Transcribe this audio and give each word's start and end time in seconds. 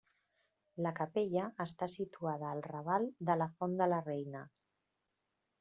La 0.85 0.93
capella 0.99 1.43
està 1.67 1.89
situada 1.97 2.49
al 2.53 2.63
raval 2.71 3.05
de 3.31 3.39
la 3.43 3.49
Font 3.61 3.79
de 3.83 3.93
la 3.95 4.01
Reina. 4.11 4.47